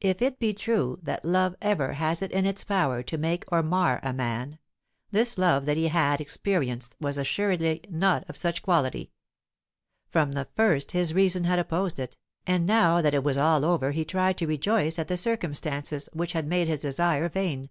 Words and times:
If 0.00 0.22
it 0.22 0.38
be 0.38 0.54
true 0.54 0.98
that 1.02 1.22
love 1.22 1.54
ever 1.60 1.92
has 1.92 2.22
it 2.22 2.32
in 2.32 2.46
its 2.46 2.64
power 2.64 3.02
to 3.02 3.18
make 3.18 3.44
or 3.52 3.62
mar 3.62 4.00
a 4.02 4.10
man, 4.10 4.58
this 5.10 5.36
love 5.36 5.66
that 5.66 5.76
he 5.76 5.88
had 5.88 6.18
experienced 6.18 6.96
was 6.98 7.18
assuredly 7.18 7.82
not 7.90 8.24
of 8.26 8.38
such 8.38 8.62
quality. 8.62 9.12
From 10.08 10.32
the 10.32 10.48
first 10.56 10.92
his 10.92 11.12
reason 11.12 11.44
had 11.44 11.58
opposed 11.58 12.00
it, 12.00 12.16
and 12.46 12.64
now 12.64 13.02
that 13.02 13.12
it 13.12 13.22
was 13.22 13.36
all 13.36 13.66
over 13.66 13.90
he 13.90 14.02
tried 14.06 14.38
to 14.38 14.46
rejoice 14.46 14.98
at 14.98 15.08
the 15.08 15.18
circumstances 15.18 16.08
which 16.14 16.32
had 16.32 16.46
made 16.46 16.66
his 16.68 16.80
desire 16.80 17.28
vain. 17.28 17.68